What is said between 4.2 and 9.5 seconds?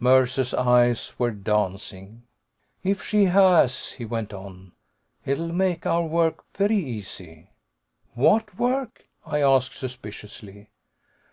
on, "it'll make our work very easy." "What work?" I